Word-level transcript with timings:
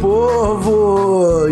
povo! 0.00 0.81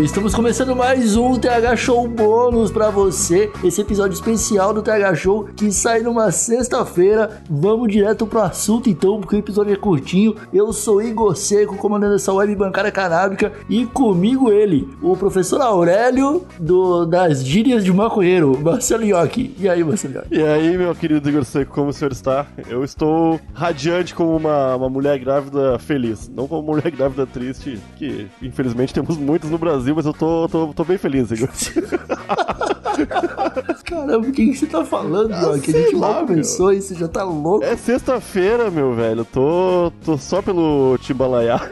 Estamos 0.03 0.33
começando 0.33 0.75
mais 0.75 1.15
um 1.15 1.37
TH 1.37 1.75
Show 1.75 2.07
bônus 2.07 2.71
pra 2.71 2.89
você. 2.89 3.51
Esse 3.63 3.81
episódio 3.81 4.15
especial 4.15 4.73
do 4.73 4.81
TH 4.81 5.13
Show 5.13 5.43
que 5.55 5.71
sai 5.71 6.01
numa 6.01 6.31
sexta-feira. 6.31 7.43
Vamos 7.47 7.91
direto 7.91 8.25
pro 8.25 8.41
assunto 8.41 8.89
então, 8.89 9.19
porque 9.19 9.35
o 9.35 9.39
episódio 9.39 9.71
é 9.71 9.75
curtinho. 9.75 10.35
Eu 10.51 10.73
sou 10.73 11.03
Igor 11.03 11.35
Seco, 11.35 11.77
comandando 11.77 12.15
essa 12.15 12.33
web 12.33 12.55
bancária 12.55 12.91
canábica, 12.91 13.53
e 13.69 13.85
comigo 13.85 14.51
ele, 14.51 14.89
o 15.03 15.15
professor 15.15 15.61
Aurélio 15.61 16.45
do, 16.59 17.05
das 17.05 17.45
gírias 17.45 17.83
de 17.83 17.93
maconheiro, 17.93 18.59
Marcelo 18.59 19.03
Iocchi. 19.03 19.55
E 19.59 19.69
aí, 19.69 19.83
Marcelo 19.83 20.15
Iocchi? 20.15 20.29
E 20.31 20.41
aí, 20.41 20.77
meu 20.79 20.95
querido 20.95 21.29
Igor 21.29 21.45
Seco, 21.45 21.73
como 21.75 21.89
o 21.89 21.93
senhor 21.93 22.11
está? 22.11 22.47
Eu 22.67 22.83
estou 22.83 23.39
radiante 23.53 24.15
como 24.15 24.35
uma, 24.35 24.75
uma 24.75 24.89
mulher 24.89 25.19
grávida 25.19 25.77
feliz. 25.77 26.27
Não 26.27 26.47
como 26.47 26.61
uma 26.61 26.73
mulher 26.73 26.89
grávida 26.91 27.27
triste, 27.27 27.79
que 27.97 28.27
infelizmente 28.41 28.93
temos 28.95 29.15
muitos 29.15 29.49
no 29.49 29.59
Brasil, 29.59 29.90
mas 29.93 30.05
eu 30.05 30.13
tô, 30.13 30.47
tô, 30.49 30.73
tô 30.73 30.83
bem 30.83 30.97
feliz, 30.97 31.31
Igor. 31.31 31.49
Caramba, 33.85 34.27
o 34.27 34.31
que, 34.31 34.47
que 34.51 34.55
você 34.55 34.65
tá 34.65 34.83
falando, 34.85 35.33
Ah, 35.33 35.57
Que 35.59 35.71
a 35.75 35.81
gente 35.81 35.95
lá, 35.95 36.13
mal 36.13 36.25
começou 36.27 36.73
e 36.73 36.81
você 36.81 36.95
já 36.95 37.07
tá 37.07 37.23
louco. 37.23 37.63
É 37.63 37.75
sexta-feira, 37.75 38.69
meu 38.71 38.93
velho. 38.93 39.25
Tô, 39.25 39.91
tô 40.03 40.17
só 40.17 40.41
pelo 40.41 40.97
Timbalaiá. 40.99 41.59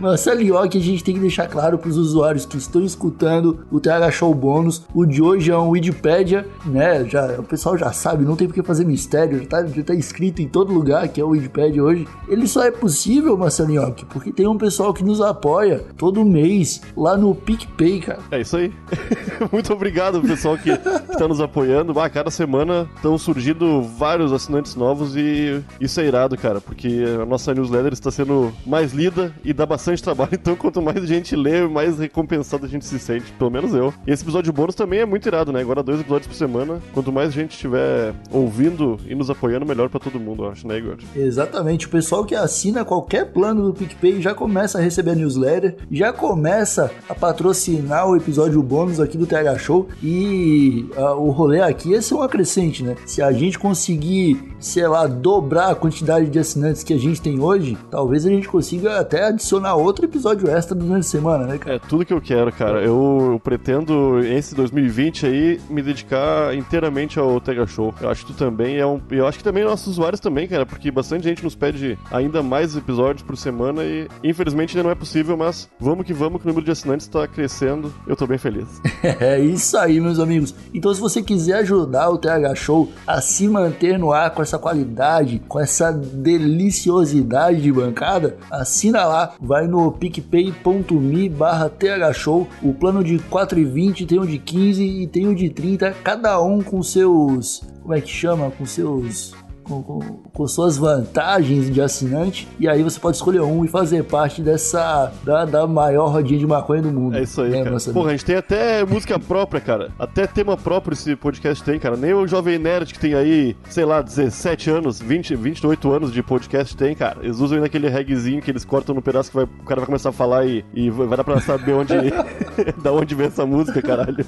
Marcelo 0.00 0.42
Iocchi, 0.42 0.78
a 0.78 0.80
gente 0.80 1.04
tem 1.04 1.14
que 1.14 1.20
deixar 1.20 1.46
claro 1.48 1.78
pros 1.78 1.96
usuários 1.96 2.44
que 2.44 2.56
estão 2.56 2.82
escutando 2.82 3.60
o 3.70 3.80
TH 3.80 4.10
Show 4.10 4.34
bônus. 4.34 4.82
O 4.94 5.06
de 5.06 5.22
hoje 5.22 5.50
é 5.50 5.56
um 5.58 5.70
Wikipedia, 5.70 6.46
né? 6.64 7.04
Já, 7.04 7.38
o 7.38 7.42
pessoal 7.42 7.76
já 7.76 7.92
sabe, 7.92 8.24
não 8.24 8.36
tem 8.36 8.46
por 8.46 8.54
que 8.54 8.62
fazer 8.62 8.84
mistério, 8.84 9.38
já 9.40 9.46
tá, 9.46 9.66
já 9.66 9.82
tá 9.82 9.94
escrito 9.94 10.42
em 10.42 10.48
todo 10.48 10.72
lugar 10.72 11.08
que 11.08 11.20
é 11.20 11.24
o 11.24 11.28
Wikipedia 11.30 11.82
hoje. 11.82 12.06
Ele 12.28 12.46
só 12.46 12.62
é 12.64 12.70
possível, 12.70 13.36
Marcelo 13.36 13.72
Iocchi, 13.72 14.04
porque 14.06 14.32
tem 14.32 14.46
um 14.46 14.58
pessoal 14.58 14.92
que 14.92 15.04
nos 15.04 15.20
apoia 15.20 15.84
todo 15.96 16.24
mês 16.24 16.82
lá 16.96 17.16
no 17.16 17.34
PicPay, 17.56 18.00
cara. 18.00 18.18
É 18.30 18.40
isso 18.40 18.56
aí. 18.56 18.72
Muito 19.50 19.72
obrigado, 19.72 20.20
pessoal 20.20 20.56
que, 20.56 20.76
que 20.76 21.18
tá 21.18 21.26
nos 21.26 21.40
apoiando. 21.40 21.98
Ah, 21.98 22.08
cada 22.10 22.30
semana 22.30 22.88
estão 22.96 23.16
surgindo 23.16 23.82
vários 23.82 24.32
assinantes 24.32 24.74
novos 24.74 25.16
e 25.16 25.62
isso 25.80 26.00
é 26.00 26.06
irado, 26.06 26.36
cara, 26.36 26.60
porque 26.60 27.04
a 27.20 27.24
nossa 27.24 27.54
newsletter 27.54 27.92
está 27.92 28.10
sendo 28.10 28.52
mais 28.66 28.92
lida 28.92 29.32
e 29.44 29.52
dá 29.52 29.64
bastante 29.64 30.02
trabalho. 30.02 30.26
Então, 30.46 30.54
quanto 30.54 30.80
mais 30.80 31.02
gente 31.08 31.34
lê, 31.34 31.66
mais 31.66 31.98
recompensado 31.98 32.66
a 32.66 32.68
gente 32.68 32.84
se 32.84 32.98
sente, 32.98 33.32
pelo 33.32 33.50
menos 33.50 33.74
eu. 33.74 33.92
E 34.06 34.12
esse 34.12 34.22
episódio 34.22 34.52
bônus 34.52 34.76
também 34.76 35.00
é 35.00 35.06
muito 35.06 35.26
irado, 35.26 35.50
né? 35.50 35.60
Agora 35.60 35.82
dois 35.82 36.00
episódios 36.00 36.28
por 36.28 36.34
semana. 36.34 36.80
Quanto 36.92 37.10
mais 37.10 37.32
gente 37.32 37.52
estiver 37.52 38.14
ouvindo 38.30 38.98
e 39.06 39.14
nos 39.14 39.28
apoiando, 39.28 39.66
melhor 39.66 39.88
pra 39.88 39.98
todo 39.98 40.20
mundo, 40.20 40.44
eu 40.44 40.50
acho, 40.50 40.68
né, 40.68 40.78
Igor? 40.78 40.98
Exatamente, 41.16 41.86
o 41.86 41.90
pessoal 41.90 42.24
que 42.24 42.34
assina 42.34 42.84
qualquer 42.84 43.32
plano 43.32 43.62
do 43.64 43.74
PicPay 43.74 44.20
já 44.20 44.34
começa 44.34 44.78
a 44.78 44.80
receber 44.80 45.12
a 45.12 45.14
newsletter, 45.14 45.76
já 45.90 46.12
começa 46.12 46.90
a 47.08 47.14
patrocinar 47.36 48.08
o 48.08 48.16
episódio 48.16 48.62
bônus 48.62 48.98
aqui 48.98 49.18
do 49.18 49.26
TH 49.26 49.58
Show 49.58 49.88
e 50.02 50.86
ah, 50.96 51.14
o 51.14 51.30
rolê 51.30 51.60
aqui 51.60 51.94
é 51.94 52.00
ser 52.00 52.14
um 52.14 52.22
acrescente, 52.22 52.82
né? 52.82 52.96
Se 53.04 53.20
a 53.20 53.30
gente 53.30 53.58
conseguir, 53.58 54.54
sei 54.58 54.88
lá, 54.88 55.06
dobrar 55.06 55.70
a 55.70 55.74
quantidade 55.74 56.30
de 56.30 56.38
assinantes 56.38 56.82
que 56.82 56.94
a 56.94 56.98
gente 56.98 57.20
tem 57.20 57.38
hoje, 57.38 57.76
talvez 57.90 58.24
a 58.24 58.30
gente 58.30 58.48
consiga 58.48 58.98
até 58.98 59.26
adicionar 59.26 59.74
outro 59.74 60.06
episódio 60.06 60.48
extra 60.48 60.74
durante 60.74 61.00
a 61.00 61.02
semana, 61.02 61.46
né, 61.46 61.58
cara? 61.58 61.76
É 61.76 61.78
tudo 61.78 62.06
que 62.06 62.12
eu 62.12 62.20
quero, 62.22 62.50
cara. 62.50 62.82
Eu, 62.82 63.32
eu 63.32 63.40
pretendo, 63.44 64.20
esse 64.20 64.54
2020 64.54 65.26
aí, 65.26 65.60
me 65.68 65.82
dedicar 65.82 66.54
inteiramente 66.56 67.18
ao 67.18 67.38
Tega 67.38 67.66
Show. 67.66 67.94
Eu 68.00 68.08
acho 68.08 68.24
que 68.24 68.32
tu 68.32 68.38
também 68.38 68.78
é 68.78 68.86
um. 68.86 68.98
Eu 69.10 69.26
acho 69.26 69.36
que 69.36 69.44
também 69.44 69.62
nossos 69.62 69.88
usuários 69.88 70.20
também, 70.20 70.48
cara, 70.48 70.64
porque 70.64 70.90
bastante 70.90 71.24
gente 71.24 71.44
nos 71.44 71.54
pede 71.54 71.98
ainda 72.10 72.42
mais 72.42 72.74
episódios 72.76 73.22
por 73.22 73.36
semana 73.36 73.84
e 73.84 74.08
infelizmente 74.24 74.70
ainda 74.70 74.84
não 74.84 74.90
é 74.90 74.94
possível, 74.94 75.36
mas 75.36 75.68
vamos 75.78 76.06
que 76.06 76.14
vamos, 76.14 76.40
que 76.40 76.46
o 76.46 76.48
número 76.48 76.64
de 76.64 76.70
assinantes 76.70 77.06
tá 77.06 77.25
crescendo. 77.28 77.92
Eu 78.06 78.16
tô 78.16 78.26
bem 78.26 78.38
feliz. 78.38 78.66
É 79.20 79.38
isso 79.38 79.78
aí, 79.78 80.00
meus 80.00 80.18
amigos. 80.18 80.54
Então, 80.74 80.92
se 80.92 81.00
você 81.00 81.22
quiser 81.22 81.58
ajudar 81.58 82.10
o 82.10 82.18
TH 82.18 82.54
Show 82.54 82.90
a 83.06 83.20
se 83.20 83.48
manter 83.48 83.98
no 83.98 84.12
ar 84.12 84.30
com 84.30 84.42
essa 84.42 84.58
qualidade, 84.58 85.40
com 85.48 85.60
essa 85.60 85.92
deliciosidade 85.92 87.62
de 87.62 87.72
bancada, 87.72 88.36
assina 88.50 89.04
lá, 89.04 89.34
vai 89.40 89.66
no 89.66 89.92
picpay.me 89.92 91.28
barra 91.28 91.70
thshow. 91.70 92.48
O 92.62 92.74
plano 92.74 93.02
de 93.02 93.18
4,20 93.18 94.06
tem 94.06 94.18
o 94.18 94.26
de 94.26 94.38
15 94.38 94.82
e 94.82 95.06
tem 95.06 95.28
o 95.28 95.34
de 95.34 95.48
30, 95.50 95.92
cada 96.02 96.40
um 96.40 96.60
com 96.60 96.82
seus. 96.82 97.62
Como 97.82 97.94
é 97.94 98.00
que 98.00 98.10
chama? 98.10 98.50
Com 98.50 98.66
seus 98.66 99.34
com, 99.66 99.82
com, 99.82 100.00
com, 100.32 100.46
suas 100.46 100.76
vantagens 100.76 101.70
de 101.70 101.80
assinante, 101.80 102.48
e 102.58 102.68
aí 102.68 102.82
você 102.82 102.98
pode 102.98 103.16
escolher 103.16 103.40
um 103.40 103.64
e 103.64 103.68
fazer 103.68 104.04
parte 104.04 104.40
dessa 104.40 105.12
da, 105.24 105.44
da 105.44 105.66
maior 105.66 106.08
rodinha 106.08 106.38
de 106.38 106.46
maconha 106.46 106.82
do 106.82 106.90
mundo. 106.90 107.16
É 107.16 107.22
isso 107.22 107.42
aí, 107.42 107.50
né, 107.50 107.64
cara. 107.64 107.76
Porra, 107.92 108.08
a 108.08 108.10
gente 108.12 108.24
tem 108.24 108.36
até 108.36 108.84
música 108.84 109.18
própria, 109.18 109.60
cara. 109.60 109.90
Até 109.98 110.26
tema 110.26 110.56
próprio 110.56 110.94
esse 110.94 111.16
podcast 111.16 111.62
tem, 111.64 111.78
cara. 111.78 111.96
Nem 111.96 112.14
o 112.14 112.26
Jovem 112.26 112.58
Nerd 112.58 112.92
que 112.92 112.98
tem 112.98 113.14
aí, 113.14 113.56
sei 113.68 113.84
lá, 113.84 114.00
17 114.00 114.70
anos, 114.70 115.00
20, 115.00 115.34
28 115.34 115.92
anos 115.92 116.12
de 116.12 116.22
podcast 116.22 116.76
tem, 116.76 116.94
cara. 116.94 117.18
Eles 117.22 117.40
usam 117.40 117.56
ainda 117.56 117.66
aquele 117.66 117.88
reggaezinho 117.88 118.40
que 118.40 118.50
eles 118.50 118.64
cortam 118.64 118.94
no 118.94 119.02
pedaço 119.02 119.30
que 119.30 119.36
vai, 119.36 119.44
o 119.44 119.64
cara 119.64 119.80
vai 119.80 119.86
começar 119.86 120.10
a 120.10 120.12
falar 120.12 120.46
e, 120.46 120.64
e 120.72 120.90
vai 120.90 121.16
dar 121.16 121.24
pra 121.24 121.40
saber 121.40 121.72
onde, 121.72 121.94
da 122.82 122.92
onde 122.92 123.14
vem 123.14 123.26
essa 123.26 123.44
música, 123.44 123.82
caralho. 123.82 124.16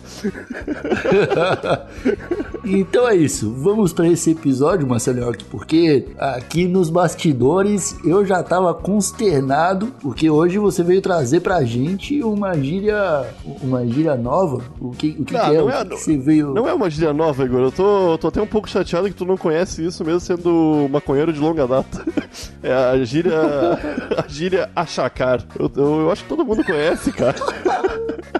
então 2.64 3.08
é 3.08 3.16
isso. 3.16 3.52
Vamos 3.52 3.92
para 3.92 4.08
esse 4.08 4.32
episódio, 4.32 4.86
Marcelo 4.86 5.18
porque 5.50 6.06
aqui 6.18 6.66
nos 6.66 6.90
bastidores 6.90 7.96
eu 8.04 8.24
já 8.24 8.42
tava 8.42 8.72
consternado, 8.74 9.88
porque 10.00 10.30
hoje 10.30 10.58
você 10.58 10.82
veio 10.82 11.00
trazer 11.00 11.40
pra 11.40 11.62
gente 11.64 12.22
uma 12.22 12.54
gíria, 12.54 13.26
uma 13.62 13.86
gíria 13.86 14.14
nova. 14.16 14.62
O 14.80 14.90
que, 14.90 15.16
o 15.18 15.24
que, 15.24 15.34
não, 15.34 15.40
que 15.40 15.56
é? 15.56 15.58
Não 15.58 15.66
o 15.66 15.70
é, 15.70 15.84
você 15.84 16.16
veio... 16.16 16.54
não 16.54 16.68
é 16.68 16.74
uma 16.74 16.90
gíria 16.90 17.12
nova, 17.12 17.44
Igor. 17.44 17.60
Eu 17.60 17.72
tô, 17.72 18.18
tô 18.18 18.28
até 18.28 18.40
um 18.40 18.46
pouco 18.46 18.68
chateado 18.68 19.08
que 19.08 19.14
tu 19.14 19.24
não 19.24 19.36
conhece 19.36 19.84
isso, 19.84 20.04
mesmo 20.04 20.20
sendo 20.20 20.88
maconheiro 20.90 21.32
de 21.32 21.40
longa 21.40 21.66
data. 21.66 22.04
É 22.62 22.72
a 22.72 23.04
gíria. 23.04 23.38
a 24.16 24.28
gíria 24.28 24.70
achacar. 24.74 25.44
Eu, 25.58 25.70
eu, 25.76 26.00
eu 26.00 26.10
acho 26.10 26.22
que 26.24 26.28
todo 26.28 26.44
mundo 26.44 26.64
conhece, 26.64 27.12
cara. 27.12 27.36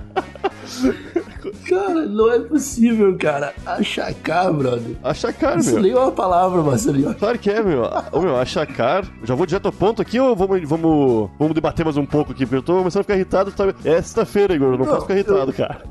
Cara, 1.89 2.07
não 2.07 2.33
é 2.33 2.39
possível, 2.41 3.17
cara. 3.19 3.53
Achacar, 3.67 4.53
brother. 4.53 4.97
Achacar, 5.03 5.59
Isso 5.59 5.73
meu. 5.75 5.83
nem 5.83 5.93
é 5.93 5.99
uma 5.99 6.13
palavra, 6.13 6.63
Marcelinho. 6.63 7.15
Claro 7.15 7.39
que 7.39 7.51
é, 7.51 7.63
meu. 7.63 7.83
Ô, 8.13 8.21
meu, 8.21 8.37
achacar. 8.37 9.05
Já 9.25 9.35
vou 9.35 9.47
direto 9.47 9.67
ao 9.67 9.73
ponto 9.73 10.03
aqui 10.03 10.19
ou 10.21 10.35
vamos, 10.37 10.61
vamos, 10.69 11.31
vamos 11.39 11.55
debater 11.55 11.85
mais 11.85 11.97
um 11.97 12.07
pouco 12.07 12.33
aqui? 12.33 12.45
Porque 12.45 12.57
eu 12.57 12.63
tô 12.63 12.79
começando 12.79 13.01
a 13.01 13.05
ficar 13.05 13.15
irritado. 13.15 13.51
Tá... 13.53 13.65
É 13.85 14.03
sexta-feira, 14.03 14.55
Igor. 14.55 14.69
Eu 14.75 14.79
não, 14.79 14.79
Não, 14.79 14.87
posso 14.87 15.01
ficar 15.03 15.15
irritado, 15.15 15.51
eu- 15.51 15.55
cara. 15.55 15.83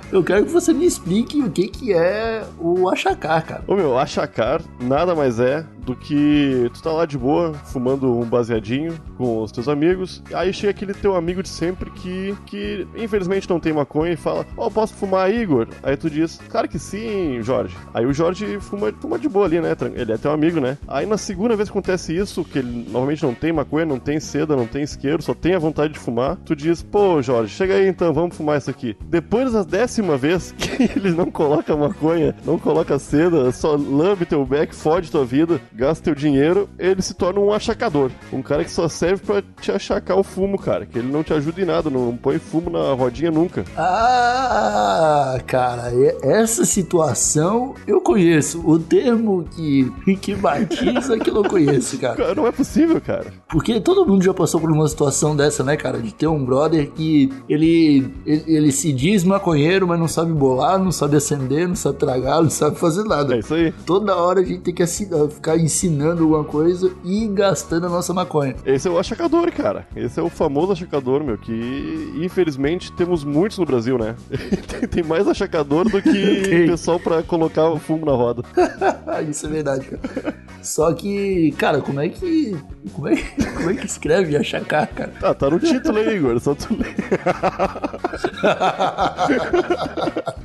eu 0.12 0.22
quero 0.24 0.44
que 0.46 0.52
você 0.52 0.72
me 0.72 0.86
explique 0.86 1.40
o 1.42 1.50
que, 1.50 1.68
que 1.68 1.92
é 1.92 2.42
o 2.58 2.88
achacar, 2.88 3.44
cara. 3.44 3.62
Ô, 3.66 3.74
meu, 3.74 3.98
achacar 3.98 4.60
nada 4.80 5.14
mais 5.14 5.38
é 5.40 5.64
do 5.84 5.94
que 5.94 6.70
tu 6.72 6.82
tá 6.82 6.92
lá 6.92 7.06
de 7.06 7.18
boa, 7.18 7.52
fumando 7.52 8.18
um 8.18 8.24
baseadinho 8.24 8.94
com 9.16 9.42
os 9.42 9.52
teus 9.52 9.68
amigos. 9.68 10.22
Aí 10.32 10.52
chega 10.52 10.70
aquele 10.70 10.94
teu 10.94 11.14
amigo 11.14 11.42
de 11.42 11.48
sempre 11.48 11.90
que, 11.90 12.34
que 12.46 12.86
infelizmente 12.96 13.48
não 13.48 13.60
tem 13.60 13.72
maconha 13.72 14.12
e 14.12 14.16
fala: 14.16 14.46
Ó, 14.56 14.70
posso 14.70 14.94
fumar, 14.94 15.32
Igor? 15.32 15.68
Aí 15.82 15.96
tu 15.96 16.08
diz: 16.08 16.40
Claro 16.48 16.68
que 16.68 16.78
sim, 16.78 17.42
Jorge. 17.42 17.76
Aí 17.92 18.06
o 18.06 18.12
Jorge 18.12 18.58
fuma, 18.60 18.92
fuma 19.00 19.18
de 19.18 19.28
boa 19.28 19.46
ali, 19.46 19.60
né? 19.60 19.76
Ele 19.94 20.12
é 20.12 20.16
teu 20.16 20.32
amigo, 20.32 20.60
né? 20.60 20.78
Aí 20.88 21.06
na 21.06 21.18
segunda 21.18 21.56
vez 21.56 21.68
que 21.68 21.76
acontece 21.76 22.16
isso, 22.16 22.44
que 22.44 22.58
ele 22.58 22.84
normalmente 22.84 23.22
não 23.22 23.34
tem 23.34 23.52
maconha, 23.52 23.84
não 23.84 23.98
tem 23.98 24.18
seda, 24.18 24.56
não 24.56 24.66
tem 24.66 24.82
isqueiro, 24.82 25.22
só 25.22 25.34
tem 25.34 25.54
a 25.54 25.58
vontade 25.58 25.92
de 25.92 25.98
fumar, 25.98 26.36
tu 26.44 26.56
diz: 26.56 26.82
Pô, 26.82 27.20
Jorge, 27.20 27.54
chega 27.54 27.74
aí 27.74 27.86
então, 27.86 28.12
vamos 28.12 28.36
fumar 28.36 28.58
isso 28.58 28.70
aqui. 28.70 28.96
Depois 29.04 29.52
da 29.52 29.62
décima 29.62 30.16
vez 30.16 30.52
que 30.52 30.84
ele 30.96 31.10
não 31.10 31.30
coloca 31.30 31.76
maconha, 31.76 32.34
não 32.44 32.58
coloca 32.58 32.98
seda, 32.98 33.50
só 33.52 33.76
lambe 33.76 34.24
teu 34.24 34.44
beck, 34.44 34.74
fode 34.74 35.10
tua 35.10 35.24
vida, 35.24 35.60
gasta 35.74 36.04
teu 36.04 36.14
dinheiro, 36.14 36.68
ele 36.78 37.02
se 37.02 37.14
torna 37.14 37.40
um 37.40 37.52
achacador. 37.52 38.10
Um 38.32 38.42
cara 38.42 38.64
que 38.64 38.70
só 38.70 38.88
serve 38.88 39.22
pra 39.24 39.42
te 39.60 39.70
achacar 39.72 40.18
o 40.18 40.22
fumo, 40.22 40.58
cara. 40.58 40.86
Que 40.86 40.98
ele 40.98 41.10
não 41.12 41.22
te 41.22 41.32
ajuda 41.32 41.60
em 41.60 41.64
nada, 41.64 41.90
não 41.90 42.16
põe 42.16 42.38
fumo 42.38 42.70
na 42.70 42.92
rodinha 42.94 43.30
nunca. 43.30 43.64
Ah, 43.76 45.38
cara, 45.46 45.92
essa 46.22 46.64
situação 46.64 47.74
eu 47.86 48.00
conheço. 48.00 48.62
O 48.68 48.78
termo 48.78 49.44
que, 49.54 50.16
que 50.16 50.34
batiza 50.34 51.18
que 51.18 51.30
eu 51.30 51.34
não 51.34 51.42
conheço, 51.44 51.98
cara. 51.98 52.34
Não 52.34 52.46
é 52.46 52.52
possível, 52.52 53.00
cara. 53.00 53.26
Porque 53.48 53.80
todo 53.80 54.06
mundo 54.06 54.22
já 54.24 54.32
passou 54.34 54.60
por 54.60 54.70
uma 54.70 54.86
situação 54.88 55.34
dessa, 55.36 55.62
né, 55.64 55.76
cara? 55.76 55.98
De 55.98 56.12
ter 56.14 56.26
um 56.26 56.44
brother 56.44 56.90
que 56.90 57.32
ele, 57.48 58.10
ele, 58.26 58.44
ele 58.46 58.72
se 58.72 58.92
diz 58.92 59.24
maconheiro, 59.24 59.86
mas 59.86 59.98
não 59.98 60.08
sabe 60.08 60.32
bolar, 60.32 60.78
não 60.78 60.92
sabe 60.92 61.16
acender, 61.16 61.66
não 61.68 61.76
sabe 61.76 61.98
tragar, 61.98 62.42
não 62.42 62.50
sabe 62.50 62.76
fazer 62.78 63.04
nada. 63.04 63.34
É 63.34 63.38
isso 63.38 63.54
aí. 63.54 63.72
Toda 63.86 64.14
hora 64.16 64.40
a 64.40 64.44
gente 64.44 64.60
tem 64.60 64.74
que 64.74 64.82
assi- 64.82 65.08
ficar 65.30 65.56
ensinando 65.64 66.22
alguma 66.22 66.44
coisa 66.44 66.92
e 67.04 67.26
gastando 67.28 67.86
a 67.86 67.90
nossa 67.90 68.12
maconha. 68.12 68.54
Esse 68.64 68.86
é 68.88 68.90
o 68.90 68.98
achacador, 68.98 69.50
cara. 69.52 69.86
Esse 69.96 70.20
é 70.20 70.22
o 70.22 70.28
famoso 70.28 70.72
achacador, 70.72 71.22
meu, 71.24 71.38
que 71.38 72.12
infelizmente 72.22 72.92
temos 72.92 73.24
muitos 73.24 73.58
no 73.58 73.64
Brasil, 73.64 73.98
né? 73.98 74.14
tem, 74.90 75.02
mais 75.02 75.26
achacador 75.28 75.88
do 75.88 76.00
que 76.02 76.10
pessoal 76.68 76.98
pra 77.00 77.22
colocar 77.22 77.74
fumo 77.78 78.04
na 78.06 78.12
roda. 78.12 78.42
Isso 79.28 79.46
é 79.46 79.48
verdade, 79.50 79.86
cara. 79.86 80.34
Só 80.62 80.92
que, 80.94 81.52
cara, 81.58 81.80
como 81.80 82.00
é 82.00 82.08
que. 82.08 82.56
Como 82.92 83.08
é, 83.08 83.16
que- 83.16 83.44
como 83.54 83.70
é 83.70 83.74
que 83.74 83.86
escreve 83.86 84.36
achacar, 84.36 84.88
cara? 84.88 85.12
Ah, 85.22 85.34
tá 85.34 85.48
no 85.50 85.58
título 85.58 85.98
aí, 85.98 86.16
Igor, 86.16 86.38
só 86.40 86.54
tu 86.54 86.74
ler. 86.74 86.94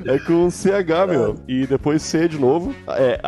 É 0.06 0.18
com 0.20 0.50
CH, 0.50 1.08
meu. 1.08 1.36
E 1.48 1.66
depois 1.66 2.02
C 2.02 2.28
de 2.28 2.38
novo. 2.40 2.74
É 2.88 3.20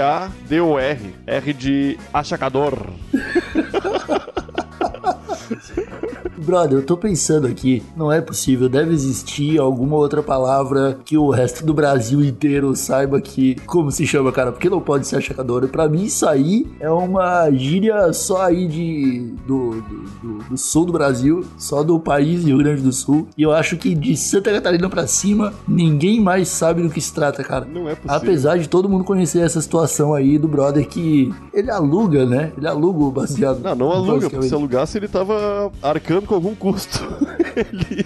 A-C-H-A-C-A-D-O-R. 0.00 0.98
R 1.26 1.54
de 1.54 1.98
achacador. 2.12 2.92
Brother, 6.38 6.78
eu 6.78 6.82
tô 6.86 6.96
pensando 6.96 7.46
aqui, 7.46 7.82
não 7.96 8.10
é 8.10 8.20
possível, 8.20 8.68
deve 8.68 8.92
existir 8.92 9.58
alguma 9.58 9.96
outra 9.96 10.22
palavra 10.22 10.98
que 11.04 11.16
o 11.16 11.30
resto 11.30 11.64
do 11.64 11.74
Brasil 11.74 12.22
inteiro 12.24 12.74
saiba 12.74 13.20
que 13.20 13.56
como 13.66 13.90
se 13.90 14.06
chama, 14.06 14.32
cara, 14.32 14.50
porque 14.52 14.68
não 14.70 14.80
pode 14.80 15.06
ser 15.06 15.16
achacador. 15.16 15.64
E 15.64 15.68
Pra 15.68 15.88
mim 15.88 16.04
isso 16.04 16.26
aí 16.26 16.66
é 16.80 16.90
uma 16.90 17.50
gíria 17.50 18.12
só 18.12 18.42
aí 18.42 18.66
de 18.66 19.32
do, 19.46 19.80
do, 19.80 19.80
do- 20.22 20.40
do 20.50 20.56
sul 20.58 20.84
do 20.86 20.92
Brasil, 20.92 21.44
só 21.58 21.82
do 21.82 21.98
país 22.00 22.44
Rio 22.44 22.58
Grande 22.58 22.82
do 22.82 22.92
Sul. 22.92 23.28
E 23.36 23.42
eu 23.42 23.52
acho 23.52 23.76
que 23.76 23.94
de 23.94 24.16
Santa 24.16 24.50
Catarina 24.52 24.88
pra 24.88 25.06
cima, 25.06 25.52
ninguém 25.68 26.20
mais 26.20 26.48
sabe 26.48 26.82
do 26.82 26.90
que 26.90 27.00
se 27.00 27.12
trata, 27.12 27.42
cara. 27.44 27.64
Não 27.70 27.88
é 27.88 27.94
possível. 27.94 28.16
Apesar 28.16 28.58
de 28.58 28.68
todo 28.68 28.88
mundo 28.88 29.04
conhecer 29.04 29.40
essa 29.40 29.60
situação 29.60 30.14
aí 30.14 30.38
do 30.38 30.48
brother 30.48 30.86
que 30.88 31.32
ele 31.52 31.70
aluga, 31.70 32.24
né? 32.26 32.52
Ele 32.56 32.66
aluga 32.66 32.98
o 33.04 33.10
baseado. 33.10 33.60
Não, 33.62 33.74
não 33.74 33.92
aluga, 33.92 34.28
porque 34.30 34.48
se 34.48 34.54
alugasse 34.54 34.98
ele 34.98 35.08
tava 35.08 35.39
arcando 35.82 36.26
com 36.26 36.34
algum 36.34 36.54
custo. 36.54 36.98
ele... 37.56 38.04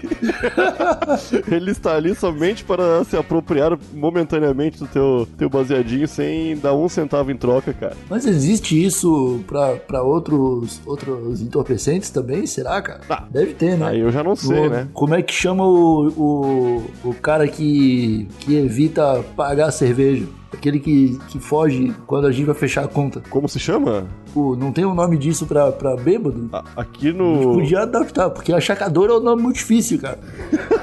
ele 1.51 1.71
está 1.71 1.95
ali 1.97 2.15
somente 2.15 2.65
para 2.65 3.05
se 3.05 3.17
apropriar 3.17 3.77
momentaneamente 3.93 4.79
do 4.79 4.87
teu, 4.87 5.29
teu 5.39 5.49
baseadinho 5.51 6.07
sem 6.09 6.57
dar 6.57 6.75
um 6.75 6.89
centavo 6.89 7.31
em 7.31 7.37
troca, 7.37 7.73
cara. 7.73 7.97
Mas 8.09 8.27
existe 8.27 8.83
isso 8.83 9.41
pra 9.47 10.03
outros, 10.03 10.81
outros 10.87 11.41
entorpecentes 11.43 12.11
também? 12.11 12.47
Será, 12.47 12.81
cara? 12.81 13.01
Ah, 13.09 13.25
Deve 13.31 13.55
ter, 13.55 13.77
né? 13.79 13.87
Aí 13.87 14.01
eu 14.01 14.11
já 14.11 14.23
não 14.23 14.37
sei, 14.37 14.67
O- 14.67 14.71
né? 14.71 14.89
Como 14.93 15.15
é 15.15 15.23
que 15.23 15.33
chama 15.33 15.65
o, 15.67 16.09
o, 16.09 16.85
o 17.11 17.15
cara 17.15 17.47
que, 17.49 18.29
que 18.41 18.55
evita 18.57 19.25
pagar 19.37 19.67
a 19.69 19.73
cerveja? 19.73 20.27
Aquele 20.53 20.79
que, 20.79 21.19
que 21.29 21.39
foge 21.41 21.93
quando 22.07 22.27
a 22.29 22.33
gente 22.33 22.47
vai 22.47 22.55
fechar 22.55 22.85
a 22.85 22.89
conta. 22.89 23.21
Como 23.29 23.49
se 23.49 23.59
chama? 23.59 24.07
Pô, 24.35 24.57
não 24.57 24.73
tem 24.73 24.85
um 24.85 24.95
nome 24.95 25.17
disso 25.17 25.47
pra, 25.47 25.71
pra 25.71 25.97
bêbado? 25.97 26.49
A- 26.53 26.65
Aqui 26.77 27.13
no. 27.13 27.55
Podia 27.55 27.83
adaptar, 27.83 28.29
porque 28.31 28.53
achacador 28.53 29.09
é 29.09 29.13
um 29.15 29.21
nome 29.21 29.43
muito 29.43 29.57
difícil, 29.57 30.01
cara. 30.01 30.19